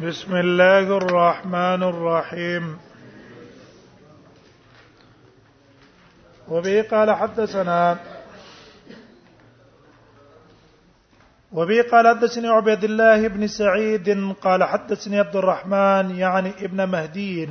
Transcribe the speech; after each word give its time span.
بسم 0.00 0.36
الله 0.36 0.96
الرحمن 0.96 1.82
الرحيم 1.82 2.78
وبه 6.48 6.82
قال 6.82 7.10
حدثنا 7.12 7.98
وبه 11.52 11.82
قال 11.82 12.08
حدثني 12.18 12.48
عبيد 12.48 12.84
الله 12.84 13.28
بن 13.28 13.46
سعيد 13.46 14.32
قال 14.40 14.64
حدثني 14.64 15.18
عبد 15.18 15.36
الرحمن 15.36 16.16
يعني 16.16 16.50
ابن 16.64 16.88
مهدي 16.88 17.48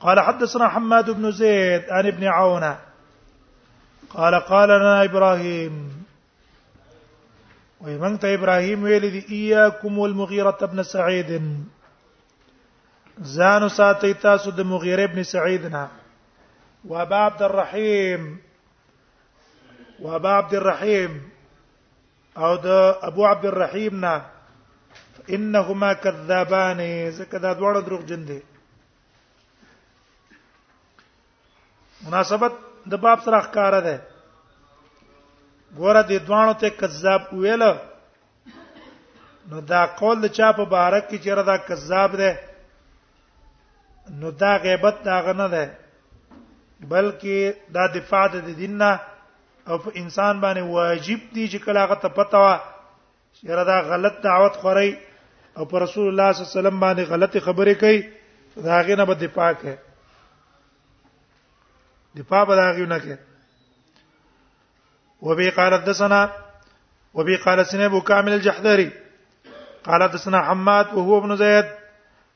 قال 0.00 0.20
حدثنا 0.20 0.68
حماد 0.68 1.10
بن 1.10 1.32
زيد 1.32 1.82
عن 1.90 2.06
ابن 2.06 2.24
عونه 2.24 2.78
قال 4.10 4.34
قال 4.34 4.68
لنا 4.68 5.04
ابراهيم 5.04 5.99
وای 7.82 7.96
مونږ 8.02 8.14
ته 8.22 8.28
ابراهیم 8.36 8.80
ویل 8.84 9.04
دی 9.14 9.20
ایاکم 9.34 9.98
والمغیره 9.98 10.54
ابن 10.64 10.82
سعید 10.86 11.30
زانو 13.36 13.68
ساتي 13.76 14.10
تاسو 14.24 14.50
د 14.58 14.66
مغیره 14.72 15.04
ابن 15.08 15.22
سعید 15.28 15.64
نه 15.66 15.84
و 16.90 16.98
ابا 17.04 17.20
عبد 17.28 17.42
الرحیم 17.46 18.22
و 20.02 20.06
ابا 20.20 20.32
عبد 20.38 20.54
الرحیم 20.58 21.12
او 22.42 22.52
د 22.66 23.00
ابو 23.12 23.22
عبد 23.32 23.44
الرحیم 23.52 24.04
نه 24.04 24.14
انهما 25.28 25.92
کذابان 26.04 26.86
زکه 27.10 27.38
دا 27.38 27.50
دواړه 27.54 27.80
دروغ 27.88 28.02
جن 28.12 28.24
دي 28.32 28.38
مناسبت 32.06 32.52
د 32.90 32.94
باب 33.08 33.18
سره 33.28 33.40
ښکار 33.48 33.74
ده 33.88 33.96
ګوره 35.78 36.02
د 36.10 36.26
دوانو 36.26 36.54
ته 36.62 36.68
کذاب 36.80 37.22
ویل 37.42 37.62
نو 39.50 39.60
دا 39.72 39.82
قول 40.00 40.18
چا 40.38 40.48
په 40.58 40.64
بارک 40.76 41.04
کې 41.10 41.16
چیرې 41.24 41.44
دا 41.50 41.56
کذاب 41.68 42.10
ده 42.20 42.30
نو 44.20 44.28
دا 44.42 44.52
غیبت 44.64 44.96
دا 45.06 45.16
غنه 45.26 45.46
ده 45.54 45.64
بلکې 46.92 47.36
دا 47.76 47.84
دفاع 47.98 48.24
د 48.34 48.50
دین 48.62 48.74
نه 48.82 48.92
او 49.68 49.76
په 49.84 49.90
انسان 50.02 50.34
باندې 50.44 50.62
واجب 50.76 51.20
دي 51.34 51.44
چې 51.52 51.58
کله 51.64 51.78
هغه 51.84 51.96
ته 52.02 52.08
پته 52.18 52.38
وا 52.44 52.54
چیرې 53.38 53.64
دا 53.72 53.78
غلط 53.90 54.16
دعوت 54.28 54.54
خوري 54.62 54.90
او 55.56 55.62
پر 55.70 55.78
رسول 55.84 56.06
الله 56.08 56.28
صلی 56.32 56.38
الله 56.42 56.48
علیه 56.52 56.58
وسلم 56.58 56.76
باندې 56.84 57.04
غلطی 57.12 57.40
خبرې 57.46 57.74
کوي 57.82 58.00
دا 58.68 58.82
غنه 58.88 59.04
به 59.10 59.14
دفاع 59.24 59.52
کوي 59.62 59.76
دفاع 62.18 62.44
به 62.48 62.54
دا 62.60 62.66
غنه 62.78 62.98
کوي 63.06 63.16
وبه 65.22 65.50
قال 65.50 65.74
حدثنا 65.74 66.32
وبه 67.14 67.36
قال 67.44 67.66
سنه 67.66 67.84
ابو 67.84 68.00
كامل 68.00 68.32
الجحدري 68.32 68.90
قال 69.84 70.02
حدثنا 70.02 70.42
حماد 70.42 70.86
وهو 70.94 71.18
ابن 71.18 71.36
زيد 71.36 71.64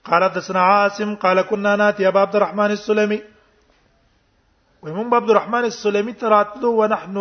قال 0.05 0.25
حدثنا 0.25 0.61
عاصم 0.61 1.15
قال 1.15 1.41
كنا 1.43 1.77
ناتي 1.77 2.09
ابا 2.09 2.21
عبد 2.21 2.37
الرحمن 2.37 2.71
السلمي 2.71 3.23
ومن 4.83 5.15
عبد 5.15 5.31
الرحمن 5.31 5.65
السلمي 5.65 6.13
تراتلو 6.13 6.83
ونحن 6.83 7.17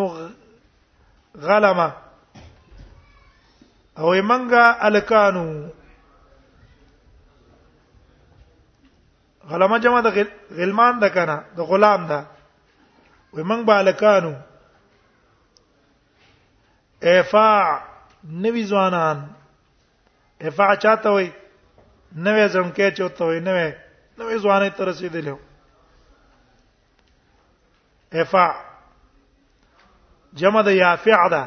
غلما 1.37 1.91
او 3.97 4.13
يمنغا 4.13 4.87
الكانو 4.87 5.69
غلما 9.49 9.77
جمع 9.77 9.99
د 10.07 10.09
غلمان 10.59 10.93
د 10.99 11.05
کنه 11.15 11.37
د 11.57 11.59
غلام 11.69 12.01
ده 12.11 12.19
ومنګ 13.35 13.61
بالکانو 13.67 14.33
افاع 17.03 17.63
نوی 18.43 18.63
ځوانان 18.71 19.17
افاع 20.49 20.71
چاته 20.83 21.09
وي 21.15 21.27
نوې 22.25 22.45
ځمکې 22.55 22.87
چوته 22.99 23.23
وي 23.29 23.39
نوې 23.47 23.69
نوې 24.19 24.35
ځوانې 24.43 24.69
تر 24.77 24.85
رسیدلې 24.91 25.35
افاع 28.23 28.51
جمع 30.41 30.61
د 30.67 30.71
یافع 30.85 31.21
ده 31.33 31.43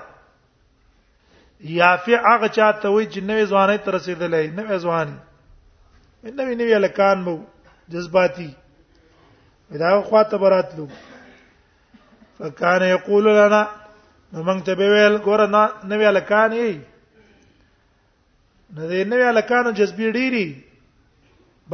یافع 1.81 2.19
هغه 2.31 2.49
چاته 2.59 2.89
وي 2.95 3.05
چې 3.12 3.21
نوې 3.28 3.45
ځوانې 3.50 3.78
تر 3.84 3.93
رسیدلې 3.99 4.45
نوې 4.59 4.77
ځوانې 4.84 5.16
نوې 6.39 6.55
نوې 6.61 6.77
لکان 6.84 7.19
مو 7.25 7.37
جذباتي 7.93 8.50
دا 9.81 9.89
خواته 10.09 10.37
براتلو 10.39 10.87
فکان 12.39 12.83
یقول 12.95 13.25
لنا 13.39 13.62
نو 14.37 14.43
موږ 14.47 14.61
ته 14.69 14.73
به 14.79 14.87
ویل 14.93 15.15
ګور 15.25 15.41
نه 15.53 15.61
نوې 15.91 16.07
الکان 16.09 16.53
یې 16.53 16.71
نه 18.77 18.87
دې 18.91 19.03
نوې 19.11 19.27
الکان 19.33 19.67
جذبې 19.79 20.09
ډېری 20.17 20.49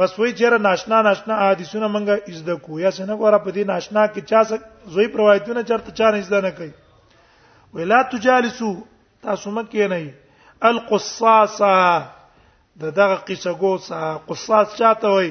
بس 0.01 0.11
وای 0.19 0.31
چیرې 0.39 0.57
ناشنا 0.67 0.97
ناشنا 1.07 1.35
حدیثونه 1.39 1.87
موږ 1.87 2.07
از 2.31 2.39
د 2.49 2.61
کو 2.65 2.79
یا 2.79 2.91
څنګه 2.91 3.15
ګور 3.21 3.33
په 3.45 3.51
دې 3.55 3.63
ناشنا 3.71 4.03
کې 4.13 4.21
چا 4.29 4.43
څه 4.51 4.55
زوی 4.93 5.07
پروايتونه 5.15 5.63
چرته 5.71 5.91
چا 5.97 6.11
نه 6.11 6.21
ځنه 6.33 6.49
کوي 6.49 6.71
ولا 7.77 7.99
تجالسو 8.13 8.69
تاسو 9.25 9.51
مکه 9.57 9.87
نه 9.87 10.13
القصاصه 10.69 11.71
د 12.83 12.93
دغه 12.99 13.15
قصه 13.31 13.53
گو 13.65 13.73
قصاص 14.29 14.77
چاته 14.77 15.07
وای 15.15 15.29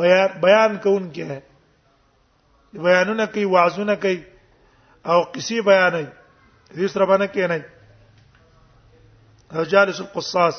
بیان 0.00 0.30
بیان 0.46 0.78
کوونکی 0.86 1.22
ہے 1.32 1.38
بیانونه 2.88 3.26
کوي 3.36 3.44
واعظونه 3.52 3.94
کوي 4.06 4.18
او 5.06 5.22
قصې 5.22 5.64
بیانوي 5.68 6.06
دې 6.76 6.86
سره 6.92 7.04
باندې 7.06 7.26
کې 7.34 7.44
نه 7.50 7.58
او 9.54 9.64
جالس 9.64 10.00
القصاص 10.00 10.56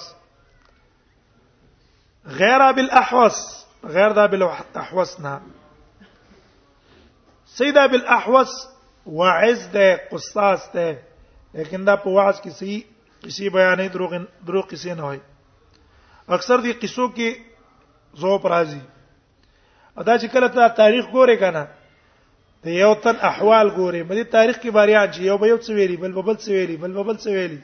غیر 2.39 2.61
بالاحوص 2.75 3.37
غیر 3.95 4.13
ذا 4.19 4.25
بالاحوصنا 4.33 5.37
سیدا 7.57 7.85
بالاحوص 7.93 8.51
وعز 9.05 9.61
ده 9.73 9.95
قصاص 10.11 10.61
ده 10.73 10.99
لیکن 11.53 11.85
دا 11.87 11.95
په 11.95 12.09
واعظ 12.15 12.41
کې 12.41 12.83
صحیح 13.37 13.49
بیان 13.53 13.87
دروغ 13.93 14.11
دروغ 14.47 14.67
کسی 14.67 14.93
نه 14.93 15.03
وای 15.05 15.19
اکثر 16.37 16.59
دي 16.65 16.73
قصو 16.81 17.07
کې 17.15 17.29
زو 18.21 18.37
پرازي 18.37 18.81
ادا 19.97 20.17
چې 20.19 20.25
کله 20.33 20.47
ته 20.47 20.67
تاریخ 20.83 21.05
ګوره 21.05 21.39
کنه 21.45 21.67
د 22.63 22.67
یو 22.69 22.93
تن 23.03 23.15
احوال 23.29 23.69
ګوري 23.75 24.01
په 24.09 24.15
دې 24.15 24.23
تاریخ 24.35 24.55
کې 24.61 24.69
واریان 24.73 25.05
چې 25.13 25.21
یو 25.29 25.37
به 25.43 25.47
یو 25.51 25.57
څویری 25.67 25.95
بل 26.01 26.11
بل 26.25 26.35
څویری 26.41 26.75
بل 26.77 26.93
بل 27.05 27.15
څویری 27.17 27.61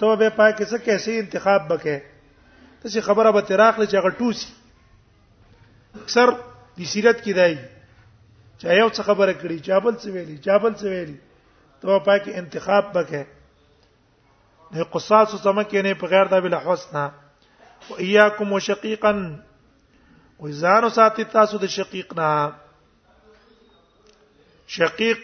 ته 0.00 0.16
به 0.22 0.28
پای 0.38 0.52
کې 0.58 0.64
څه 0.70 0.78
کیسې 0.86 1.12
انتخاب 1.24 1.62
وکې 1.70 1.98
ته 2.80 2.86
چې 2.88 3.00
خبره 3.08 3.30
به 3.36 3.42
تراخ 3.50 3.78
لږه 3.78 4.00
غټوسی 4.04 4.48
اکثر 6.02 6.28
د 6.80 6.90
سیرت 6.94 7.18
کې 7.24 7.32
دی 7.38 7.54
چې 8.58 8.66
یو 8.74 8.90
څه 8.96 9.02
خبره 9.10 9.34
کړي 9.40 9.56
جابل 9.70 9.94
څه 10.02 10.06
ویلي 10.16 10.36
جابل 10.48 10.74
څه 10.74 10.84
ویلي 10.96 11.16
ته 11.80 11.98
پای 12.10 12.20
کې 12.20 12.32
انتخاب 12.42 12.84
وکې 12.94 13.22
د 14.74 14.90
قصاص 14.96 15.30
سم 15.46 15.62
کې 15.62 15.80
نه 15.88 15.94
په 16.02 16.06
غیر 16.16 16.26
د 16.34 16.42
بل 16.48 16.54
حسنا 16.66 17.06
و 17.90 17.94
اياكم 17.94 18.52
وشقيقا 18.58 19.16
وزارو 20.44 20.88
ساتي 21.00 21.24
تاسو 21.38 21.58
د 21.64 21.72
شقیق 21.78 22.14
نه 22.20 22.30
شقیق 24.66 25.18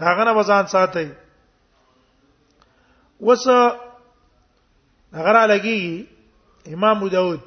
هغه 0.00 0.24
نه 0.24 0.32
وزن 0.32 0.66
ساتي 0.66 1.08
وس 3.20 3.48
هغه 5.12 5.32
را 5.32 5.46
لګي 5.46 6.06
امام 6.66 6.96
ابو 6.98 7.08
داود 7.08 7.40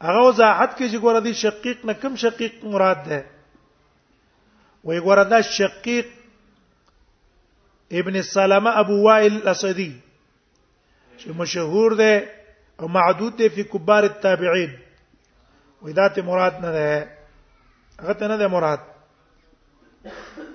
هغه 0.00 0.20
وضاحت 0.28 0.70
کې 0.78 0.86
چې 0.90 0.98
ګوره 1.02 1.20
دي 1.22 1.32
شقیق 1.34 1.84
نه 1.84 1.92
کم 2.02 2.14
شقیق 2.16 2.64
مراد 2.64 3.02
ده 3.08 3.24
وی 4.84 5.00
ګوره 5.00 5.24
دا 5.30 5.40
شقیق 5.40 6.06
ابن 7.92 8.22
سلامه 8.22 8.70
ابو 8.80 9.02
وائل 9.04 9.34
الاسدي 9.36 9.92
چې 11.18 11.28
مشهور 11.28 11.94
ده 11.94 12.28
او 12.80 12.88
معدود 12.88 13.36
ده 13.36 13.48
په 13.48 13.62
کبار 13.62 14.02
التابعین 14.02 14.70
وی 15.82 15.92
دا 15.92 16.08
ته 16.08 16.22
مراد 16.22 16.54
نه 16.54 16.70
ده 16.72 17.18
هغه 18.02 18.12
ته 18.12 18.28
نه 18.28 18.36
ده 18.36 18.46
مراد 18.48 18.80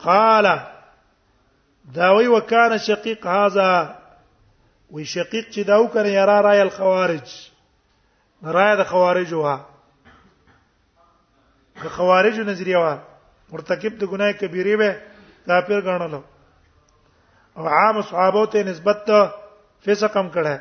قال 0.03 0.45
دا 1.95 2.09
وی 2.15 2.27
وکانه 2.27 2.77
شقیق 2.77 3.25
هاذا 3.27 3.97
وی 4.91 5.03
شقیق 5.05 5.45
چې 5.53 5.61
دا 5.67 5.77
وکړ 5.83 6.05
یرا 6.05 6.41
رای 6.41 6.61
الخوارج 6.61 7.27
رای 8.57 8.75
د 8.77 8.83
خوارج 8.91 9.33
وها 9.33 9.57
د 11.83 11.87
خوارج 11.97 12.35
نظریه 12.39 12.77
وا 12.77 12.93
مرتکب 13.51 13.93
د 13.99 14.03
ګناه 14.11 14.33
کبیره 14.41 14.75
به 14.79 14.91
کافر 15.47 15.81
ګڼل 15.81 16.13
او 17.57 17.67
عام 17.67 18.01
صحابه 18.01 18.45
ته 18.45 18.63
نسبت 18.63 19.31
فسقم 19.85 20.27
کړه 20.35 20.59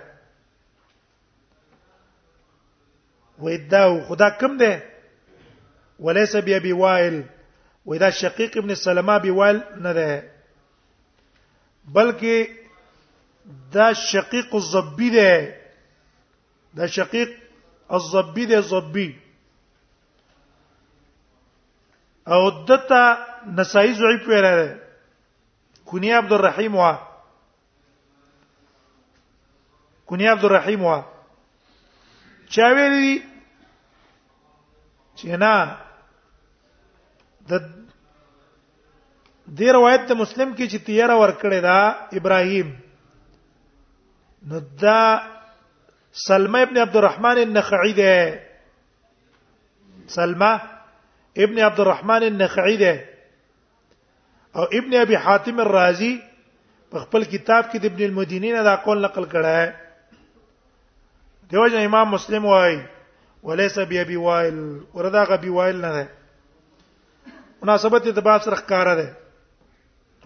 وې 3.42 3.54
دا 3.72 4.04
خدا 4.08 4.28
کم 4.30 4.56
ده 4.56 4.80
وليس 6.00 6.36
بي 6.36 6.56
ابي 6.56 6.72
وائل 6.72 7.22
وې 7.88 7.96
دا 8.02 8.10
شقیق 8.20 8.52
ابن 8.58 8.70
سلمہ 8.74 9.16
بیوال 9.22 9.56
نه 9.86 9.92
ده 9.98 10.20
بلکې 11.94 12.36
دا 13.74 13.92
شقیق 14.10 14.54
الزبی 14.60 15.10
ده 15.16 15.32
دا 16.76 16.86
شقیق 16.96 17.30
الزبی 17.98 18.46
ده 18.46 18.60
زبی 18.72 19.08
او 22.34 22.40
دته 22.68 23.04
نسائی 23.58 23.92
ضعیف 24.00 24.22
ویره 24.28 24.54
ده 24.60 24.68
کنیه 25.86 26.16
عبد 26.16 26.32
الرحیم 26.32 26.74
وا 26.74 26.92
کنیه 30.06 30.30
عبد 30.32 30.44
الرحیم 30.44 30.82
وا 30.84 30.96
چا 32.48 32.66
ویلی 32.76 33.22
چې 35.18 35.26
نه 35.42 35.54
د 37.50 37.52
دې 39.56 39.68
روایت 39.76 40.02
ته 40.10 40.14
مسلم 40.22 40.48
کې 40.56 40.66
چې 40.72 40.78
تیرا 40.86 41.16
ورکړه 41.22 41.58
دا 41.68 41.78
ابراهيم 42.20 42.68
نو 44.52 44.56
دا 44.84 45.00
سلمہ 46.26 46.58
ابن 46.68 46.76
عبد 46.84 46.96
الرحمن 47.00 47.38
النخعی 47.46 47.92
ده 48.00 48.14
سلمہ 50.16 50.52
ابن 51.46 51.56
عبد 51.68 51.80
الرحمن 51.84 52.22
النخعی 52.30 52.76
ده 52.76 52.94
او 54.56 54.64
ابن 54.80 54.94
ابي 55.02 55.16
حاتم 55.26 55.60
الرازي 55.66 56.10
په 56.90 56.96
خپل 57.06 57.24
کتاب 57.36 57.64
کې 57.70 57.78
د 57.84 57.92
ابن 57.92 58.04
المدينين 58.10 58.60
دا 58.70 58.74
قول 58.88 59.02
نقل 59.10 59.24
کړه 59.36 59.54
ہے 59.60 59.70
دیوژن 61.52 61.84
امام 61.84 62.10
مسلم 62.18 62.44
وای 62.50 62.74
وليس 63.46 63.78
بي 63.88 64.00
ابي 64.00 64.16
وائل 64.28 64.60
وردا 64.94 65.22
غبي 65.30 65.50
وائل 65.56 65.76
نه 65.80 65.92
ده 65.96 66.06
مناسبت 67.64 68.04
د 68.16 68.22
باب 68.28 68.40
سره 68.46 68.56
ښکارا 68.60 68.94
ده 69.00 69.06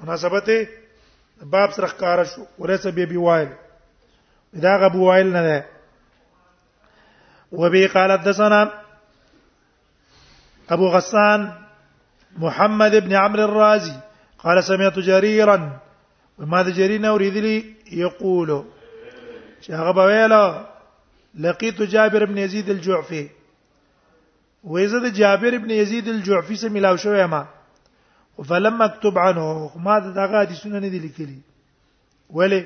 مناسبت 0.04 0.46
د 0.50 1.42
باب 1.52 1.68
سره 1.76 1.86
ښکارا 1.92 2.24
شو 2.30 2.40
ولسه 2.62 2.90
به 2.96 3.04
بي 3.10 3.18
وایل 3.26 3.50
دا 4.64 4.72
غبو 4.84 4.98
وایل 5.10 5.28
نه 5.36 5.42
ده 5.48 5.58
وبي 7.60 7.84
قال 7.94 8.10
حدثنا 8.16 8.58
ابو 10.76 10.86
غسان 10.96 11.40
محمد 12.46 12.94
بن 13.04 13.12
عمرو 13.22 13.44
الرازي 13.48 13.94
قال 14.44 14.58
سمعت 14.64 14.98
جريرا 15.10 15.58
وما 16.38 16.60
جرينا 16.82 17.08
اريد 17.14 17.36
لي 17.48 17.56
يقول 18.04 18.48
شاغب 19.60 19.96
ويلا 19.96 20.44
لقيت 21.46 21.82
جابر 21.82 22.24
بن 22.24 22.38
يزيد 22.38 22.68
الجعفي 22.70 23.26
وایزه 24.64 25.00
د 25.04 25.14
جابر 25.18 25.54
ابن 25.56 25.70
یزید 25.70 26.08
الجعفی 26.08 26.56
سره 26.62 26.70
ملاو 26.76 26.96
شوې 26.96 27.26
ما 27.34 27.44
فلم 28.48 28.76
مكتوب 28.80 29.18
عنه 29.18 29.70
ما 29.86 29.98
دغه 30.06 30.40
حدیثونه 30.42 30.78
نه 30.80 30.88
دي 30.88 30.98
لیکلي 30.98 31.38
ولی 32.38 32.60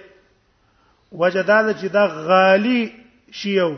وجداد 1.22 1.72
چې 1.80 1.86
دا 1.86 2.06
غالی 2.28 2.78
شیو 3.40 3.70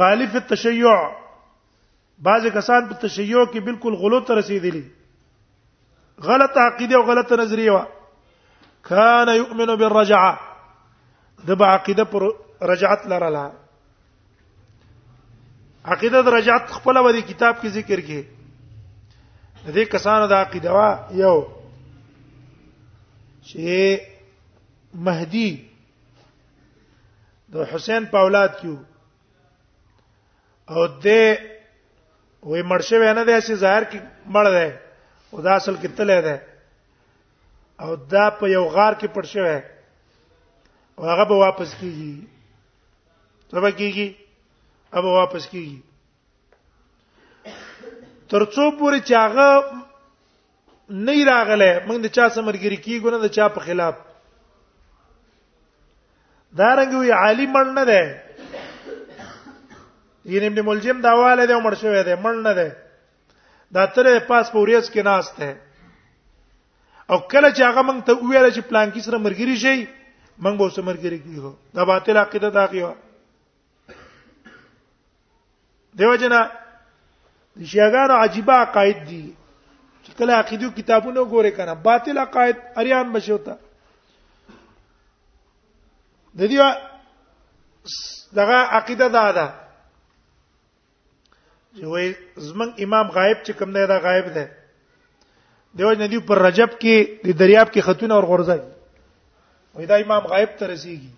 غالی 0.00 0.26
په 0.34 0.38
تشیع 0.50 0.92
بعض 2.28 2.46
کسان 2.58 2.86
په 2.90 2.94
تشیع 3.06 3.38
کې 3.44 3.58
بالکل 3.70 3.94
غلط 4.02 4.30
رسیدلی 4.40 4.82
غلط 6.28 6.56
عقیده 6.66 6.96
او 6.98 7.02
غلط 7.08 7.32
نظریه 7.40 7.72
وا 7.76 7.84
کان 8.90 9.28
یؤمن 9.36 9.74
بالرجعه 9.82 10.38
د 11.50 11.62
عقیده 11.68 12.04
پر 12.14 12.28
رجعت 12.72 13.06
لرلا 13.12 13.44
عقیده 15.84 16.22
درجات 16.22 16.66
خپل 16.70 16.96
و 16.96 17.10
دي 17.12 17.20
کتاب 17.22 17.60
کې 17.60 17.68
ذکر 17.78 18.00
کې 18.08 18.20
د 19.64 19.68
دې 19.74 19.84
کسانو 19.94 20.26
د 20.26 20.32
عقیده 20.46 20.70
وا 20.74 20.88
یو 21.20 21.34
چې 23.48 24.00
مهدی 25.08 25.48
د 27.54 27.72
حسین 27.72 28.04
په 28.12 28.18
اولاد 28.26 28.50
کې 28.60 28.76
او 30.70 30.86
د 31.04 31.06
وې 32.50 32.62
مرشه 32.72 33.12
نه 33.16 33.24
ده 33.28 33.40
چې 33.46 33.52
ظاهر 33.66 33.84
کې 33.90 34.00
مړ 34.32 34.46
ده 34.54 34.66
او 35.32 35.40
دا 35.48 35.52
اصل 35.56 35.74
کې 35.82 35.88
تله 35.96 36.20
ده 36.20 36.36
او 37.82 37.96
دا 38.16 38.24
په 38.38 38.44
یو 38.56 38.64
غار 38.74 38.92
کې 39.00 39.08
پټ 39.14 39.26
شوی 39.32 39.58
او 40.96 41.02
هغه 41.10 41.24
به 41.28 41.34
واپس 41.44 41.70
کیږي 41.80 42.12
تبه 43.50 43.70
کیږي 43.78 44.08
اب 44.98 45.04
واپس 45.04 45.46
کیږي 45.46 45.78
ترڅو 48.32 48.64
پورې 48.78 48.98
چاغه 49.08 49.50
نه 51.06 51.14
راغله 51.28 51.68
موږ 51.86 52.00
د 52.06 52.12
چا 52.18 52.28
سمرګری 52.36 52.76
کیګو 52.86 53.10
نه 53.14 53.18
د 53.24 53.32
چا 53.36 53.48
په 53.58 53.66
خلاف 53.66 54.00
دا 56.60 56.70
رنګ 56.80 56.92
وی 57.00 57.10
عالی 57.18 57.46
مړ 57.54 57.66
نه 57.76 57.84
ده 57.90 58.00
یې 60.30 60.46
ابن 60.48 60.60
ملجم 60.68 61.00
دا 61.04 61.12
واله 61.20 61.44
ده 61.46 61.58
مړ 61.66 61.74
شوی 61.82 62.02
ده 62.08 62.16
مړ 62.22 62.34
نه 62.46 62.52
ده 62.58 62.76
دا 63.78 63.84
ترې 63.94 64.26
پاس 64.32 64.50
پوریس 64.56 64.90
کې 64.90 65.02
ناست 65.02 65.36
ده 65.44 65.50
او 67.10 67.18
کله 67.32 67.48
چې 67.50 67.62
هغه 67.68 67.82
موږ 67.90 68.00
ته 68.10 68.18
ویل 68.24 68.50
چې 68.54 68.60
پلان 68.72 68.90
کې 68.90 69.00
سره 69.06 69.22
مرګری 69.26 69.56
شي 69.64 69.76
موږ 70.44 70.56
به 70.64 70.68
سمرګری 70.80 71.18
کیږو 71.28 71.52
دا 71.78 71.84
باطل 71.94 72.16
عقیده 72.24 72.50
دا 72.58 72.66
کیو 72.74 72.90
دیو 75.98 76.14
جنا 76.16 76.40
شیعاګانو 77.70 78.14
عجيبه 78.24 78.52
عقاید 78.64 78.96
دي 79.08 79.24
چې 80.04 80.10
کله 80.18 80.32
عقیدو 80.34 80.70
کتابونو 80.76 81.22
ګوره 81.24 81.50
کنه 81.56 81.74
باطل 81.86 82.18
عقاید 82.18 82.56
اریان 82.82 83.12
بشوتا 83.12 83.54
د 86.38 86.40
دې 86.52 86.58
دغه 88.40 88.56
عقیده 88.78 89.06
دا 89.08 89.32
ده 89.32 89.46
چې 91.74 91.84
وای 91.84 92.08
زمنګ 92.36 92.72
امام 92.86 93.06
غایب 93.18 93.38
چې 93.46 93.52
کوم 93.58 93.70
دی 93.78 93.84
دا 93.92 93.98
غایب 94.06 94.26
دی 94.34 94.46
دیو 95.78 95.92
جن 95.94 96.06
دی 96.10 96.18
پر 96.30 96.38
رجب 96.46 96.70
کې 96.80 96.94
د 97.24 97.26
دریاب 97.40 97.68
کې 97.74 97.80
خاتون 97.88 98.10
اور 98.12 98.24
غورځي 98.32 98.60
وای 99.74 99.86
دا 99.92 99.96
امام 100.06 100.22
غایب 100.34 100.50
ته 100.58 100.64
رسیږي 100.74 101.12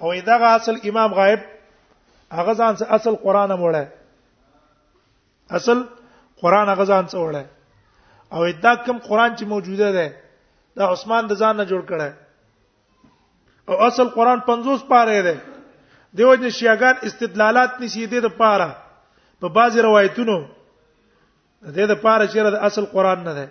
او 0.00 0.06
دا 0.26 0.34
اصل 0.56 0.76
امام 0.88 1.10
غایب 1.14 1.40
هغه 2.38 2.52
ځان 2.60 2.72
څه 2.80 2.84
اصل 2.96 3.14
قران 3.24 3.50
موړه 3.60 3.84
اصل 5.58 5.78
قران 6.42 6.66
هغه 6.72 6.84
ځان 6.90 7.04
څه 7.10 7.16
وړه 7.24 7.44
او 8.34 8.40
ادعا 8.50 8.74
کوم 8.86 8.98
قران 9.08 9.30
چې 9.38 9.44
موجوده 9.52 9.88
ده 9.98 10.06
دا 10.76 10.84
عثمان 10.94 11.22
د 11.26 11.32
ځان 11.40 11.54
نه 11.60 11.64
جوړ 11.70 11.82
کړه 11.90 12.08
او 13.68 13.74
اصل 13.88 14.08
قران 14.16 14.38
50 14.50 14.86
پاره 14.90 15.20
ده 15.28 15.36
دیو 16.16 16.34
جن 16.42 16.50
شیعاګان 16.58 16.94
استدلالات 17.08 17.70
نشي 17.80 18.06
دي 18.12 18.20
د 18.26 18.30
پاره 18.40 18.70
په 19.40 19.46
پا 19.48 19.54
بعض 19.56 19.72
روایتونو 19.88 20.36
د 21.64 21.68
دې 21.76 21.84
د 21.92 21.94
پاره 22.04 22.24
چې 22.32 22.38
د 22.54 22.56
اصل 22.70 22.84
قران 22.94 23.18
نه 23.28 23.34
ده 23.38 23.46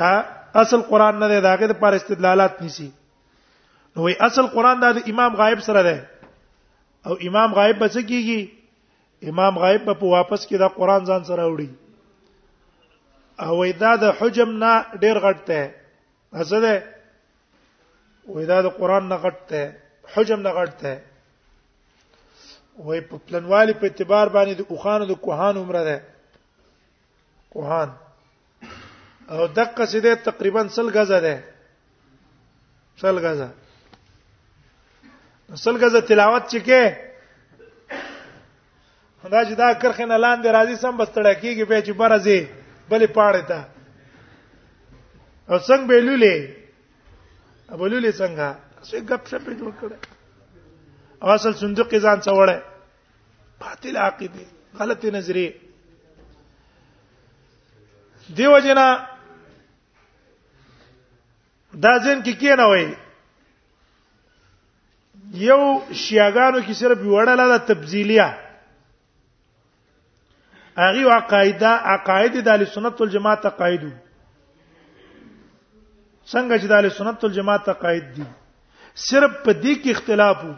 دا 0.00 0.10
اصل 0.62 0.80
قران 0.90 1.14
نه 1.22 1.28
ده 1.30 1.38
داګه 1.48 1.66
د 1.70 1.74
پاره 1.82 1.96
استدلالات 1.96 2.62
نشي 2.62 2.88
نو 3.96 4.02
وی 4.04 4.12
اصل 4.26 4.46
قران 4.54 4.76
دا 4.82 4.90
د 4.92 4.96
امام 5.10 5.32
غائب 5.40 5.58
سره 5.68 5.82
ده 5.86 5.96
او 7.06 7.12
امام 7.28 7.50
غائب 7.58 7.76
به 7.82 7.88
څه 7.96 8.00
کیږي 8.10 8.40
امام 9.32 9.54
غائب 9.64 9.82
به 9.88 9.94
په 10.00 10.06
واپس 10.16 10.40
کې 10.48 10.56
دا 10.64 10.68
قران 10.78 11.02
ځان 11.08 11.22
سره 11.30 11.42
وړي 11.52 11.70
او 13.46 13.52
وی 13.60 13.70
دا 13.84 13.92
د 14.02 14.04
حجم 14.18 14.50
نه 14.64 14.72
ډیر 15.02 15.16
غټ 15.26 15.38
ده 15.52 15.62
څه 16.48 16.58
ده 16.66 16.74
وی 18.34 18.44
دا 18.50 18.58
د 18.66 18.68
قران 18.82 19.04
نه 19.14 19.18
غټ 19.26 19.38
ده 19.54 19.62
حجم 20.14 20.38
نه 20.46 20.50
غټ 20.60 20.72
ده 20.84 20.94
وی 22.86 23.00
په 23.10 23.16
پلنوالي 23.26 23.74
په 23.80 23.86
اعتبار 23.90 24.26
باندې 24.36 24.54
د 24.54 24.62
اوخانو 24.74 25.04
د 25.12 25.14
کوهان 25.26 25.54
عمره 25.66 25.82
ده 25.90 25.96
کوهان 27.56 27.88
او 29.34 29.40
دقه 29.58 29.84
سیده 29.92 30.14
تقریبا 30.30 30.62
سل 30.76 30.88
غزه 30.96 31.18
ده 31.26 31.34
سل 33.02 33.16
غزه 33.26 33.48
سل 35.52 35.76
غزه 35.84 36.00
تلاوت 36.00 36.46
چکه 36.48 36.96
دا 39.30 39.42
جدا 39.44 39.74
کرخه 39.74 40.04
نه 40.06 40.16
لاندې 40.16 40.48
راځي 40.56 40.76
سم 40.82 40.96
بستړه 40.96 41.34
کیږي 41.40 41.64
به 41.68 41.82
چې 41.86 41.92
برزي 42.00 42.48
بلې 42.90 43.06
پاړې 43.16 43.42
ته 43.50 43.60
او 45.50 45.56
څنګه 45.68 45.86
بیلولې 45.90 46.36
ابولولې 47.74 48.12
څنګه 48.20 48.48
څه 48.88 48.96
غپ 49.08 49.22
شپ 49.30 49.44
جوړ 49.60 49.72
کړه 49.80 49.96
او 51.22 51.28
اصل 51.34 51.52
صندوق 51.62 51.90
ځان 52.04 52.18
څوړې 52.26 52.58
باطل 53.60 53.96
عقیده 53.96 54.44
غلطی 54.80 55.10
نظری 55.10 55.46
دیو 58.36 58.58
جنا 58.64 58.88
دا 61.84 61.92
ځین 62.04 62.18
کې 62.24 62.32
کی 62.40 62.52
نه 62.60 62.66
وای 62.70 62.86
یو 65.34 65.90
شیاګانو 66.02 66.58
کې 66.66 66.74
صرف 66.80 66.98
وړل 67.12 67.40
د 67.50 67.54
تبذیلیه 67.68 68.26
هغه 70.82 71.04
عقایده 71.18 71.70
عقاید 71.94 72.34
د 72.48 72.64
سنت 72.74 72.96
والجماعت 73.02 73.46
عقایدو 73.50 73.88
څنګه 76.32 76.54
چې 76.60 76.66
د 76.72 76.88
سنت 76.98 77.18
والجماعت 77.24 77.64
عقاید 77.72 78.04
دي 78.18 78.26
صرف 79.08 79.32
په 79.44 79.52
دې 79.62 79.74
کې 79.82 79.90
اختلاف 79.92 80.36
وو 80.44 80.54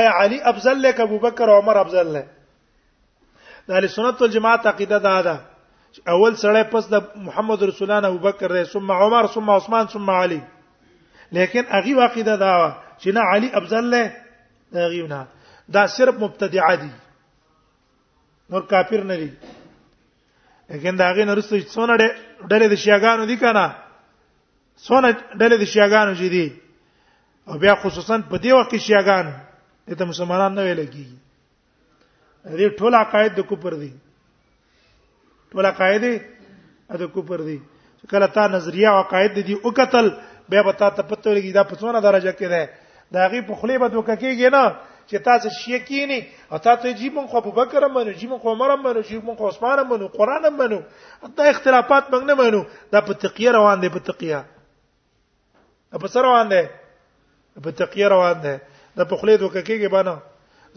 آیا 0.00 0.10
علی 0.22 0.38
افضل 0.50 0.76
له 0.82 0.90
ابوبکر 1.06 1.46
او 1.50 1.56
عمر 1.62 1.76
افضل 1.84 2.06
له 2.18 2.24
د 3.72 3.74
سنت 3.94 4.16
والجماعت 4.22 4.62
عقیده 4.72 4.98
دا 5.08 5.16
ده 5.28 5.36
اول 6.08 6.34
سړی 6.34 6.62
پس 6.76 6.84
د 6.94 6.96
محمد 7.30 7.58
رسول 7.72 7.84
الله 7.90 8.08
ابوبکر 8.10 8.48
ثم 8.76 8.88
عمر 9.00 9.24
ثم 9.34 9.48
عثمان 9.56 9.84
ثم 9.96 10.08
علی 10.18 10.40
لیکن 11.38 11.62
هغه 11.70 12.04
عقیده 12.04 12.36
دا, 12.44 12.52
دا 12.54 12.54
چې 13.02 13.08
نه 13.16 13.20
علي 13.32 13.48
افضل 13.60 13.84
له 13.94 14.02
غیونه 14.92 15.20
دا 15.74 15.84
صرف 15.96 16.14
مبتدعه 16.24 16.74
دي 16.74 16.90
نور 18.50 18.62
کافر 18.72 19.04
نه 19.10 19.16
دي 19.20 19.30
لیکن 20.72 20.96
دا 21.02 21.08
غي 21.16 21.24
نرسته 21.30 21.62
څونه 21.74 21.94
ډلې 22.50 22.66
د 22.70 22.74
شیاګانو 22.84 23.24
دي 23.30 23.36
کنه 23.42 23.64
څونه 24.86 25.08
ډلې 25.40 25.56
د 25.62 25.64
شیاګانو 25.72 26.12
چې 26.20 26.26
دي 26.34 26.46
او 27.48 27.58
بیا 27.62 27.74
خصوصا 27.82 28.16
په 28.30 28.36
دې 28.42 28.52
وخت 28.54 28.70
کې 28.70 28.78
شیاګان 28.86 29.26
ته 29.98 30.04
مسلمانان 30.04 30.54
نه 30.54 30.62
ویل 30.62 30.86
کیږي 30.94 31.18
دې 32.58 32.66
ټول 32.80 32.94
عقاید 32.94 33.32
د 33.34 33.40
کوپر 33.52 33.74
دي 33.82 33.92
ټول 35.52 35.64
عقاید 35.66 36.04
د 37.02 37.08
کوپر 37.14 37.40
دي 37.48 37.58
کله 38.10 38.26
تا 38.36 38.46
نظریه 38.56 38.88
او 38.92 39.00
عقاید 39.00 39.32
دي 39.46 39.54
او 39.64 39.70
قتل 39.78 40.06
بیا 40.50 40.62
به 40.62 40.72
تا 40.72 40.88
ته 40.90 41.02
پته 41.02 41.26
ولګي 41.32 41.52
دا 41.54 41.62
په 41.70 41.74
څونه 41.80 41.98
درجه 42.02 42.30
کې 42.38 42.48
ده 42.54 42.62
دا 43.12 43.26
غي 43.28 43.40
په 43.48 43.54
خلی 43.60 43.78
به 43.78 43.88
دوک 43.88 44.06
کېږي 44.20 44.48
نه 44.54 44.64
چې 45.10 45.16
تاسو 45.26 45.48
شیکینی 45.60 46.20
او 46.50 46.58
تاسو 46.62 46.90
جی 46.94 47.08
مون 47.10 47.26
خو 47.26 47.36
ابو 47.36 47.50
بکر 47.52 47.82
منو 47.86 48.12
جی 48.18 48.26
مون 48.26 48.38
خو 48.38 48.50
عمر 48.52 48.76
منو 48.82 49.00
جی 49.08 49.18
مون 49.18 49.34
خو 49.36 49.46
عثمان 49.48 49.78
منو 49.90 50.06
قران 50.08 50.46
منو 50.54 50.80
دا 51.36 51.44
اختلافات 51.50 52.04
موږ 52.10 52.22
نه 52.22 52.34
منو 52.34 52.62
دا 52.92 53.00
په 53.00 53.12
تقیه 53.12 53.50
روان 53.52 53.80
دي 53.80 53.88
په 53.90 53.98
تقیه 53.98 54.40
په 56.00 56.06
سره 56.08 56.22
روان 56.22 56.48
دي 56.48 56.62
په 57.62 57.70
تقیه 57.70 58.06
روان 58.08 58.40
دي 58.42 58.54
دا 58.96 59.04
په 59.04 59.16
خلی 59.16 59.36
دوک 59.36 59.54
کېږي 59.64 59.88
باندې 59.88 60.16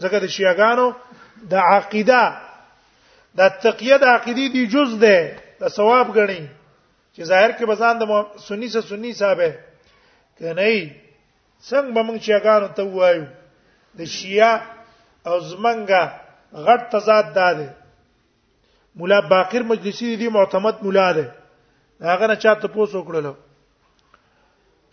ځکه 0.02 0.16
د 0.18 0.26
شیعاګانو 0.26 0.94
د 1.50 1.54
عقیده 1.54 2.22
د 3.38 3.40
تقیه 3.62 3.96
د 3.98 4.04
عقیدې 4.04 4.52
دی 4.54 4.66
جز 4.66 4.98
ده 4.98 5.38
د 5.60 5.68
ثواب 5.76 6.10
غني 6.18 6.42
چې 7.14 7.22
ظاهر 7.22 7.50
کې 7.52 7.64
بزان 7.70 7.98
د 7.98 8.26
سنی 8.48 8.68
سره 8.68 8.80
سنی 8.82 9.12
صاحب 9.22 9.40
کنه 10.38 10.68
څنګه 11.68 11.90
به 11.94 12.00
موږ 12.08 12.16
شیعاګانو 12.26 12.68
ته 12.76 12.82
وایو 12.96 13.24
د 13.98 14.00
شیعه 14.16 14.52
او 15.28 15.36
زمنګا 15.50 16.02
غټ 16.66 16.80
تضاد 16.92 17.26
ده 17.38 17.70
مولا 18.98 19.18
باقر 19.32 19.62
مجلسی 19.72 20.16
دی 20.20 20.28
معتمد 20.36 20.76
مولا 20.84 21.08
ده 21.18 21.24
هغه 22.10 22.26
نه 22.30 22.36
چاته 22.42 22.68
پوسو 22.74 23.00
کړلو 23.08 23.32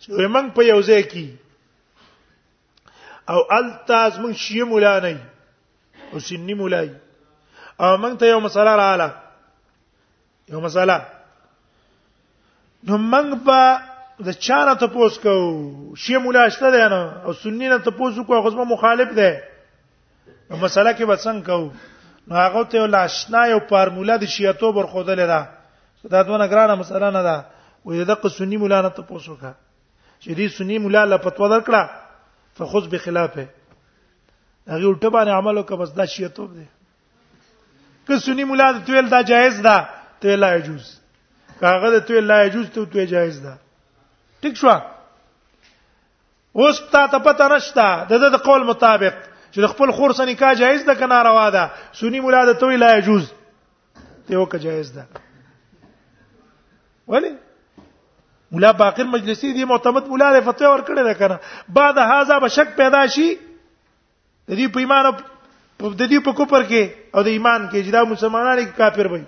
چې 0.00 0.06
موږ 0.34 0.46
په 0.56 0.62
یو 0.72 0.80
ځای 0.88 1.02
کې 1.10 1.26
او 3.32 3.40
التاز 3.58 4.12
موږ 4.24 4.34
شیعه 4.44 4.66
مولا 4.72 4.94
نه 5.06 5.14
او 6.12 6.18
سنی 6.28 6.54
مولای 6.62 6.88
او 7.82 7.90
موږ 8.02 8.14
ته 8.22 8.26
یو 8.32 8.40
مسله 8.48 8.72
رااله 8.82 9.08
یو 10.52 10.60
مسله 10.68 10.96
نو 12.86 12.94
موږ 13.12 13.28
په 13.46 13.58
د 14.26 14.30
چانه 14.46 14.74
ته 14.80 14.86
پوس 14.96 15.18
کو 15.22 15.34
شی 16.02 16.16
مولا 16.24 16.48
شته 16.56 16.70
دی 16.74 16.82
نه 16.92 17.00
او 17.26 17.32
سنی 17.44 17.68
نه 17.68 17.78
ته 17.86 17.90
پوس 17.98 18.18
کو 18.26 18.40
غزم 18.44 18.60
مخالف 18.72 19.10
دی 19.18 19.30
نو 20.50 20.56
مسله 20.62 20.92
کې 20.92 21.04
بسنګ 21.10 21.42
کو 21.48 21.58
نو 22.30 22.36
هغه 22.38 22.62
ته 22.74 22.82
ول 22.84 22.94
آشنا 22.98 23.40
یو 23.52 23.58
فارمولا 23.70 24.16
د 24.24 24.30
شیاتو 24.34 24.70
بر 24.78 24.86
خوده 24.94 25.14
لره 25.22 25.40
دا 26.14 26.22
دونه 26.30 26.46
ګرانه 26.52 26.78
مسله 26.82 27.10
نه 27.18 27.22
ده 27.28 27.36
وې 27.86 28.10
دغه 28.12 28.34
سنی 28.36 28.60
مولا 28.64 28.80
نه 28.88 28.92
ته 29.00 29.08
پوس 29.12 29.26
وکړه 29.28 29.52
چې 30.20 30.36
دې 30.38 30.58
سنی 30.58 30.78
مولا 30.86 31.04
لا 31.14 31.18
فتوا 31.26 31.48
درکړه 31.54 32.60
فخذ 32.60 32.88
بخلافه 32.94 33.46
هغه 34.74 34.94
الټه 34.94 35.14
باندې 35.16 35.34
عمل 35.40 35.58
وکړه 35.62 35.82
بس 35.84 35.94
دا 36.00 36.06
شیاتو 36.16 36.46
دی 36.54 36.68
که 38.06 38.18
سنی 38.28 38.44
مولا 38.52 38.70
د 38.78 38.78
تویل 38.86 39.08
دا 39.16 39.22
جایز 39.34 39.60
ده 39.68 39.76
تویل 40.20 40.38
لا 40.46 40.54
يجوز 40.56 40.94
کاغه 41.60 41.90
د 41.98 42.08
تویل 42.08 42.24
لا 42.34 42.40
يجوز 42.44 42.70
ته 42.78 42.84
تویل 42.94 43.06
جایز 43.16 43.42
ده 43.42 43.58
ټیک 44.42 44.54
شو 44.60 44.68
اوس 46.60 46.78
تا 46.92 47.02
ته 47.12 47.18
پته 47.26 47.46
نشته 47.52 47.88
د 48.08 48.24
د 48.34 48.40
قول 48.46 48.64
مطابق 48.70 49.20
چې 49.54 49.72
خپل 49.74 49.90
خور 49.98 50.14
سره 50.18 50.26
نکاح 50.30 50.52
جایز 50.60 50.82
ده 50.88 50.94
کنه 51.02 51.18
روا 51.28 51.44
ده 51.56 51.70
سنی 52.00 52.20
مولا 52.24 52.40
ده 52.48 52.54
توي 52.62 52.76
لا 52.84 52.90
يجوز 52.98 53.28
ته 54.26 54.36
وکه 54.40 54.58
جایز 54.64 54.90
ده 54.96 55.06
ولی 57.14 57.30
مولا 58.56 58.72
باقر 58.82 59.04
مجلسی 59.14 59.52
دی 59.60 59.64
معتمد 59.74 60.08
مولا 60.14 60.30
له 60.36 60.40
فتوی 60.50 60.66
ور 60.70 60.80
کړی 60.90 61.06
ده 61.08 61.14
کنه 61.14 61.40
بعد 61.78 61.98
هاذا 62.08 62.38
بشک 62.46 62.74
پیدا 62.82 63.06
شي 63.16 63.30
د 64.48 64.52
دې 64.58 64.76
په 64.76 64.84
ایمان 64.86 65.06
او 65.10 65.16
د 65.16 66.02
دې 66.02 66.28
په 66.28 66.32
کوپر 66.42 66.68
کې 66.68 67.14
او 67.14 67.22
د 67.22 67.36
ایمان 67.38 67.66
کې 67.70 67.86
چې 67.86 67.90
دا 67.90 68.02
مسلمانانه 68.14 68.68
کافر 68.84 69.12
وي 69.16 69.22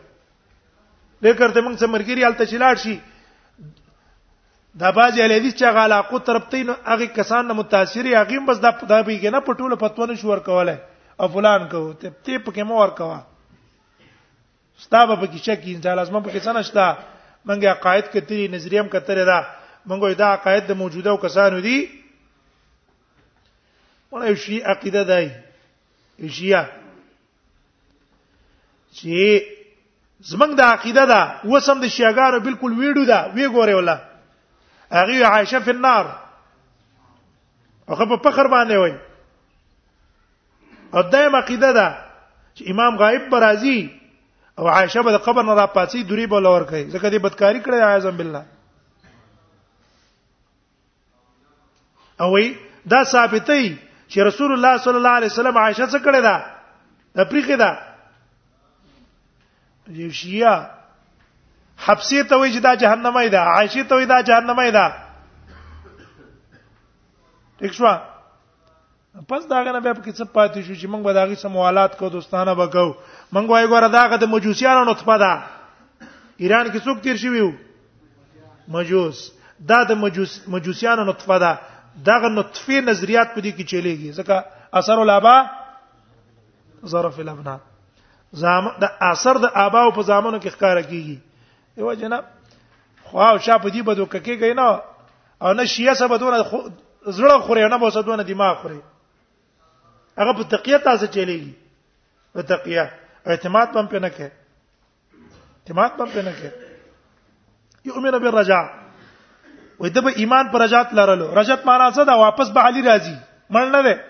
لیکر 1.28 1.54
ته 1.56 1.66
موږ 1.66 1.74
څه 1.80 1.92
مرګري 1.96 2.30
الته 2.30 2.52
شلاړ 2.54 2.86
شي 2.86 2.98
دا 4.80 4.90
باز 4.92 5.18
اهل 5.20 5.32
حدیث 5.32 5.54
چې 5.54 5.66
غلاقو 5.74 6.18
ترپتین 6.26 6.70
هغه 6.84 7.06
کسان 7.14 7.46
نه 7.48 7.54
متاثری 7.54 8.14
هغه 8.16 8.40
بس 8.48 8.58
دا 8.60 8.70
دا 8.70 9.02
به 9.02 9.30
نه 9.30 9.40
پټوله 9.40 9.76
فتوونه 9.80 10.14
شو 10.20 10.28
ورکوله 10.30 10.76
او 11.20 11.28
فلان 11.34 11.68
کو 11.68 11.92
ته 12.00 12.10
ته 12.24 12.38
پکې 12.46 12.62
مو 12.70 12.78
ورکوا 12.80 13.18
ستابه 14.84 15.14
پکې 15.20 15.38
شک 15.46 15.60
ان 15.72 15.80
تعالی 15.84 16.00
اسما 16.02 16.20
پکې 16.20 16.38
څنګه 16.38 16.62
شتا 16.68 16.86
منګه 17.48 17.66
عقاید 17.72 18.06
کتري 18.14 18.48
نظریه 18.54 18.80
هم 18.80 18.88
کتره 18.94 19.24
دا 19.30 19.38
منګه 19.88 20.14
دا 20.22 20.26
عقاید 20.38 20.66
د 20.68 20.72
موجوده 20.80 21.10
او 21.10 21.16
کسانو 21.26 21.60
دي 21.66 21.78
ولا 24.12 24.34
شي 24.46 24.58
عقیده 24.64 25.02
دای 25.12 25.28
شیعه 26.30 26.66
چې 28.96 29.22
زمنګ 30.30 30.54
د 30.56 30.60
عقیده 30.74 31.04
دا 31.12 31.20
وسم 31.54 31.78
د 31.80 31.86
شیعاګانو 31.86 32.40
بالکل 32.48 32.72
ویډو 32.78 33.04
دا 33.12 33.20
وی 33.34 33.46
ګوره 33.48 33.74
ولا 33.78 33.96
هغه 34.92 35.26
عائشه 35.26 35.58
په 35.60 35.70
النار 35.70 36.06
هغه 37.88 38.04
په 38.06 38.16
فخر 38.16 38.46
باندې 38.46 38.76
وای 38.76 38.92
او 40.94 41.02
دایم 41.10 41.36
عقیده 41.36 41.72
ده 41.72 41.88
چې 42.56 42.70
امام 42.70 42.98
غائب 42.98 43.30
برازي 43.30 43.90
او 44.58 44.68
عائشه 44.68 45.02
به 45.02 45.12
د 45.12 45.16
قبر 45.22 45.42
نه 45.42 45.54
را 45.54 45.66
پاتې 45.74 46.04
دوری 46.08 46.26
به 46.26 46.40
لور 46.40 46.62
کوي 46.64 46.90
ځکه 46.90 47.06
دې 47.10 47.14
بدکاری 47.22 47.60
کړې 47.62 47.74
اعظم 47.82 48.16
بالله 48.16 48.46
او 52.20 52.32
وی 52.34 52.56
دا 52.90 53.02
ثابتې 53.02 53.76
چې 54.08 54.16
رسول 54.18 54.52
الله 54.52 54.76
صلی 54.78 54.96
الله 54.96 55.10
علیه 55.16 55.28
وسلم 55.32 55.58
عائشه 55.58 55.86
څخه 55.86 56.04
کړې 56.04 56.20
ده 56.22 56.36
د 57.16 57.24
پریخه 57.30 57.56
ده 57.56 57.78
یو 59.88 60.10
شیعه 60.10 60.70
حبسی 61.82 62.22
ته 62.24 62.36
وای 62.36 62.52
چې 62.52 62.60
دا 62.60 62.76
جهنمای 62.76 63.28
ده 63.28 63.38
عائشې 63.38 63.82
ته 63.88 63.94
وای 63.94 64.06
دا 64.06 64.22
جهنمای 64.22 64.70
ده 64.70 64.88
ٹھیک 67.58 67.72
شو 67.76 67.84
پس 69.28 69.46
داغه 69.50 69.72
نه 69.72 69.80
به 69.80 69.92
په 69.94 70.02
کیسه 70.02 70.24
پاتې 70.24 70.60
شو 70.66 70.74
چې 70.74 70.86
موږ 70.90 71.02
به 71.04 71.12
داغه 71.12 71.34
سموالات 71.34 71.96
کو 71.98 72.08
دوستانه 72.08 72.50
وکاو 72.52 72.94
موږ 73.34 73.48
وای 73.50 73.66
ګوره 73.66 73.88
داغه 73.96 74.16
د 74.16 74.24
مجوسیانو 74.26 74.84
نطفه 74.90 75.18
ده 75.18 75.32
ایران 76.36 76.70
کې 76.70 76.80
څوک 76.84 77.00
تیر 77.02 77.16
شوی 77.16 77.40
وو 77.40 77.52
مجوس 78.68 79.30
دا 79.68 79.82
د 79.84 79.92
مجوس 79.98 80.40
مجوسیانو 80.48 81.04
نطفه 81.04 81.38
ده 81.38 81.58
داغه 82.04 82.28
نطفه 82.28 82.80
نظریات 82.84 83.34
په 83.34 83.40
دې 83.40 83.52
کې 83.54 83.64
چلیږي 83.70 84.10
ځکه 84.18 84.42
اثر 84.72 84.98
الابا 84.98 85.36
ظرف 86.86 87.18
الابناء 87.18 87.58
زام 88.32 88.70
د 88.82 88.90
اثر 89.10 89.38
د 89.38 89.46
اباو 89.54 89.90
په 89.92 90.02
زامنو 90.02 90.40
کې 90.40 90.50
ښکارا 90.50 90.82
کیږي 90.82 91.18
دیو 91.76 91.92
جنا 92.00 92.20
خو 93.04 93.18
او 93.18 93.38
شاپ 93.44 93.64
دی 93.72 93.82
بدو 93.82 94.04
ککی 94.10 94.38
گئی 94.40 94.54
نه 94.54 94.62
او 95.42 95.52
نه 95.52 95.64
شیعه 95.66 95.94
سبدونه 95.94 96.42
زړه 97.06 97.38
خوري 97.38 97.68
نه 97.68 97.76
بوسدونه 97.78 98.22
دماغ 98.22 98.54
خوري 98.62 98.80
هغه 100.18 100.32
په 100.36 100.42
تقیه 100.52 100.76
تاسو 100.84 101.06
چلیږي 101.06 101.52
په 102.34 102.42
تقیه 102.42 102.90
اعتماد 103.26 103.66
پم 103.74 103.86
په 103.86 103.98
نه 104.04 104.08
کې 104.08 104.30
اعتماد 105.58 105.98
پم 105.98 106.08
په 106.14 106.22
نه 106.28 106.32
کې 106.38 106.50
یؤمن 107.90 108.18
بالرجاء 108.18 108.64
وې 109.78 109.90
د 109.96 110.04
به 110.06 110.10
ایمان 110.22 110.48
پر 110.54 110.62
رجات 110.64 110.94
لرلو 111.00 111.28
رجات 111.40 111.66
معنا 111.66 111.90
څه 111.90 112.04
دا 112.10 112.14
واپس 112.22 112.50
به 112.56 112.60
علی 112.68 112.82
راځي 112.82 113.16
مړ 113.50 113.66
نه 113.74 113.82
ده 113.82 114.04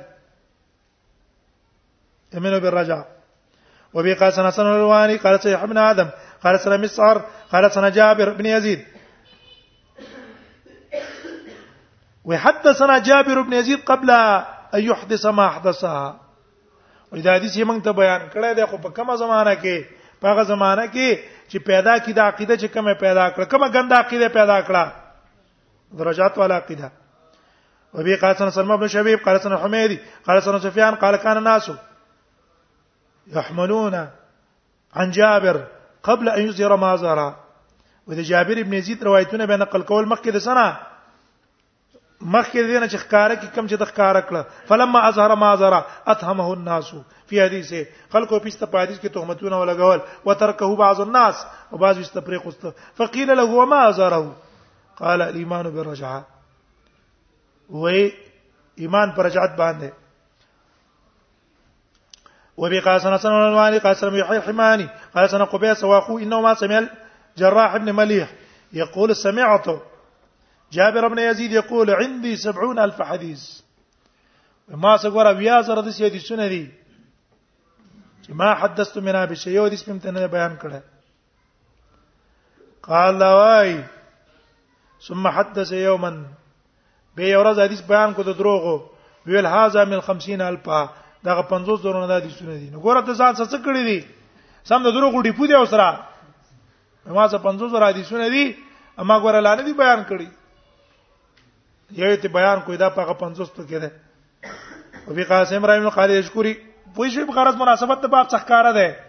امنوا 2.35 2.59
بالرجاء 2.59 3.07
وبي 3.93 4.13
قال 4.13 4.33
سنة 4.33 4.49
سنة 4.49 4.75
الواني 4.75 5.15
قال 5.17 5.39
سيح 5.39 5.63
ابن 5.63 5.77
آدم 5.77 6.09
قال 6.43 6.59
سنة 6.59 6.77
مسعر 6.77 7.21
قال 7.51 7.71
سنة 7.71 7.89
جابر 7.89 8.29
بن 8.33 8.45
يزيد 8.45 8.85
وحدثنا 12.25 12.99
جابر 12.99 13.41
بن 13.41 13.53
يزيد 13.53 13.79
قبل 13.83 14.11
ان 14.11 14.83
يحدث 14.83 15.25
ما 15.25 15.49
حدثها 15.49 16.19
ولدا 17.11 17.33
حدیث 17.35 17.55
یې 17.57 17.63
موږ 17.65 17.83
ته 17.83 17.91
بیان 17.91 18.21
کړی 18.33 18.53
دی 18.55 18.65
خو 18.69 18.77
په 18.77 18.89
کومه 18.89 19.15
زمانہ 19.15 19.53
کې 19.63 19.83
په 20.21 20.27
هغه 20.29 20.43
زمانہ 20.43 20.85
کې 20.95 21.09
چې 21.49 21.57
پیدا 21.69 21.97
کی 21.97 22.13
د 22.13 22.19
عقیده 22.19 22.55
چې 22.57 22.67
کومه 22.73 22.93
پیدا 22.93 23.27
کړ 23.29 23.43
کومه 23.45 23.67
ګنده 23.75 23.95
عقیده 23.97 24.27
پیدا 24.37 24.57
کړه 24.61 24.91
درجات 25.93 26.37
والا 26.37 26.55
عقیده 26.57 26.91
وبي 27.93 28.15
قال 28.15 28.35
سنة 28.37 28.49
سلمى 28.49 28.77
بن 28.77 28.87
شبيب 28.87 29.19
قال 29.23 29.41
سنة 29.41 29.57
حميدي 29.57 29.99
قال 30.27 30.43
سنة 30.43 30.59
سفيان 30.59 30.95
قال 30.95 31.15
كان 31.15 31.43
ناسو 31.43 31.73
يحملون 33.35 33.95
عن 34.93 35.11
جابر 35.11 35.67
قبل 36.03 36.29
ان 36.29 36.47
يظهر 36.47 36.75
ما 36.75 36.95
ظهر 36.95 37.35
وذا 38.07 38.21
جابر 38.21 38.59
ابن 38.59 38.73
يزيد 38.73 39.03
روايتنا 39.03 39.45
بين 39.45 39.59
نقل 39.59 39.83
قول 39.83 40.07
مكي 40.07 40.39
سنه 40.39 40.77
مخکې 42.21 42.57
د 42.65 42.79
نه 42.81 42.87
چې 42.91 42.97
ښکارا 42.97 43.35
کې 43.41 43.47
کم 43.55 43.67
چې 43.67 43.75
د 43.81 43.85
ښکارا 43.89 44.21
کړه 44.29 44.41
فلما 44.69 44.99
اظهر 45.07 45.31
ما 45.41 45.51
ظهر 45.61 45.73
اتهمه 46.13 46.49
الناس 46.53 46.87
فی 47.31 47.37
حدیث 47.41 47.69
خلکو 48.13 48.39
په 48.45 48.49
استفادیس 48.51 48.97
کې 49.01 49.13
تهمتونه 49.17 49.55
ولګول 49.63 49.99
وتركه 50.25 50.71
بعض 50.79 50.97
الناس 51.05 51.35
او 51.71 51.77
بعض 51.77 51.95
است 52.05 52.17
فقیل 53.01 53.29
له 53.37 53.51
ما 53.73 53.83
ظهره 53.99 54.25
قال 55.01 55.19
الايمان 55.27 55.65
بالرجعه 55.69 56.21
وې 57.71 58.13
ایمان 58.85 59.07
پر 59.11 59.21
رجعت 59.25 59.51
باندې 59.61 59.89
وبي 62.57 62.79
قال 62.79 63.01
سنة 63.01 63.17
سنة 63.17 63.47
الوالي 63.47 63.77
قال 63.77 63.97
سنة 63.97 64.17
يحيى 64.17 64.37
الحماني 64.37 64.87
قال 65.15 65.29
سنة 65.29 65.45
قبيس 65.45 65.83
إنه 66.09 66.41
ما 66.41 66.53
سمع 66.53 66.87
الجراح 67.37 67.77
بن 67.77 67.95
مليح 67.95 68.29
يقول 68.73 69.15
سمعت 69.15 69.65
جابر 70.71 71.07
بن 71.07 71.19
يزيد 71.19 71.51
يقول 71.51 71.91
عندي 71.91 72.35
سبعون 72.35 72.79
ألف 72.79 73.01
حديث 73.01 73.61
ما 74.67 74.97
سګوره 74.97 75.31
بیا 75.31 75.59
رضي 75.59 76.09
د 76.09 76.19
سې 76.19 76.35
دي 76.49 76.71
ما 78.29 78.53
حدثت 78.55 78.97
منها 78.97 79.25
بشيء 79.25 79.43
شی 79.43 79.51
یو 79.55 79.67
د 79.67 79.75
سپم 79.75 79.99
قال 79.99 80.09
لا 80.09 80.57
کړه 80.59 80.79
واي 83.35 83.83
ثم 85.07 85.27
حدث 85.27 85.71
يوما 85.71 86.23
بي 87.15 87.29
یو 87.29 87.43
ورځ 87.43 87.59
حدیث 87.59 87.81
بیان 87.81 88.13
دروغو 88.17 88.89
ویل 89.25 89.47
من 89.85 90.01
50 90.01 90.41
الف 90.41 90.69
دغه 91.23 91.41
50 91.41 91.81
زرونه 91.81 92.07
د 92.07 92.11
حدیثونه 92.21 92.53
دي 92.61 92.69
نو 92.73 92.77
ګوره 92.85 93.01
ته 93.07 93.13
ځان 93.21 93.31
څه 93.37 93.57
کړی 93.65 93.83
دي 93.89 93.99
سم 94.69 94.81
د 94.83 94.89
دروغ 94.95 95.13
ډی 95.25 95.31
پوډي 95.37 95.55
اوسره 95.57 95.87
ما 97.17 97.25
څه 97.31 97.37
50 97.45 97.71
زره 97.73 97.85
حدیثونه 97.91 98.29
دي 98.29 98.55
اما 99.01 99.15
ګوره 99.23 99.39
لانه 99.47 99.63
دي 99.67 99.73
بیان 99.73 100.03
کړی 100.09 100.27
یو 101.91 102.15
ته 102.21 102.27
بیان 102.37 102.57
کوی 102.65 102.77
دا 102.77 102.89
په 102.89 103.01
50 103.13 103.55
پر 103.55 103.63
کې 103.69 103.77
ده 103.83 103.91
او 105.07 105.13
بي 105.13 105.23
قاسم 105.23 105.55
ابراهيم 105.55 105.89
خالد 105.89 106.21
شکوري 106.29 106.53
پوي 106.95 107.11
شي 107.11 107.23
بغرض 107.23 107.55
مناسبت 107.55 108.01
ته 108.01 108.07
باب 108.07 108.27
څخکاره 108.29 108.71
ده 108.73 108.99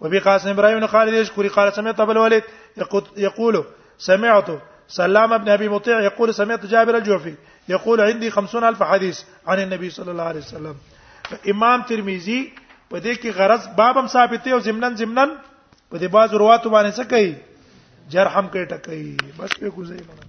وبي 0.00 0.18
قاسم 0.18 0.48
ابراهيم 0.50 0.86
خالد 0.86 1.14
شکوري 1.28 1.48
قال 1.48 1.72
سمعت 1.74 2.00
ابو 2.00 2.12
الوليد 2.12 2.44
يقول 3.16 3.64
سمعت 3.98 4.48
سلام 4.88 5.32
ابن 5.32 5.48
ابي 5.48 5.68
مطيع 5.68 6.00
يقول 6.00 6.34
سمعت 6.34 6.66
جابر 6.66 6.94
الجوفي 6.96 7.34
يقول 7.68 8.00
عندي 8.00 8.30
50000 8.30 8.82
حديث 8.84 9.22
عن 9.46 9.58
النبي 9.60 9.90
صلى 9.90 10.10
الله 10.10 10.22
عليه 10.24 10.40
وسلم 10.40 10.74
امام 11.52 11.80
ترمذی 11.88 12.38
په 12.90 12.96
دې 13.04 13.12
کې 13.20 13.30
غرض 13.38 13.62
باب 13.80 13.94
هم 14.00 14.06
ثابت 14.14 14.42
او 14.54 14.60
زمنن 14.68 14.92
زمنن 15.02 15.30
په 15.90 15.96
دې 16.02 16.08
باز 16.16 16.28
رواتو 16.42 16.68
باندې 16.74 16.96
څه 16.98 17.04
کوي 17.12 17.34
جرحم 18.14 18.46
کوي 18.54 18.64
ټکوي 18.72 19.04
بس 19.38 19.52
په 19.60 19.68
کوزې 19.74 20.02
باندې 20.08 20.28